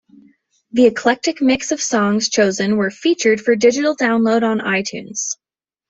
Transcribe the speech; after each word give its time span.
The 0.71 0.87
eclectic 0.87 1.43
mix 1.43 1.71
of 1.71 1.79
songs 1.79 2.27
chosen 2.27 2.75
were 2.77 2.89
featured 2.89 3.39
for 3.39 3.55
digital 3.55 3.95
download 3.95 4.41
on 4.41 4.57
iTunes. 4.57 5.35